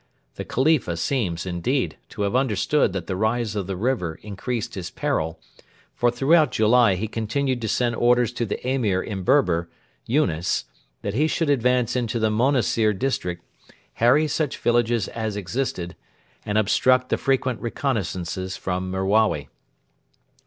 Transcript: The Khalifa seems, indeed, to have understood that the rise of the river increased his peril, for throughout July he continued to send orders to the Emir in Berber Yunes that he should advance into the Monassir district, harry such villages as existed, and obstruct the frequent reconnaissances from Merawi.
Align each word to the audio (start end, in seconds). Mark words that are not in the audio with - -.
The 0.33 0.45
Khalifa 0.45 0.97
seems, 0.97 1.45
indeed, 1.45 1.95
to 2.09 2.23
have 2.23 2.35
understood 2.35 2.91
that 2.91 3.05
the 3.05 3.15
rise 3.15 3.55
of 3.55 3.67
the 3.67 3.75
river 3.77 4.15
increased 4.23 4.73
his 4.73 4.89
peril, 4.89 5.39
for 5.93 6.09
throughout 6.09 6.51
July 6.51 6.95
he 6.95 7.07
continued 7.07 7.61
to 7.61 7.67
send 7.67 7.93
orders 7.95 8.31
to 8.31 8.47
the 8.47 8.57
Emir 8.67 9.03
in 9.03 9.21
Berber 9.21 9.69
Yunes 10.09 10.63
that 11.03 11.13
he 11.13 11.27
should 11.27 11.51
advance 11.51 11.95
into 11.95 12.17
the 12.17 12.31
Monassir 12.31 12.93
district, 12.97 13.43
harry 13.93 14.27
such 14.27 14.57
villages 14.57 15.07
as 15.09 15.35
existed, 15.35 15.95
and 16.47 16.57
obstruct 16.57 17.09
the 17.09 17.17
frequent 17.19 17.61
reconnaissances 17.61 18.57
from 18.57 18.89
Merawi. 18.89 19.49